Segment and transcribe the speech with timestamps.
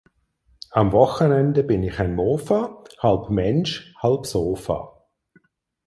[0.71, 5.05] Am Wochenende bin ich ein Mofa, halb Mensch, halb Sofa.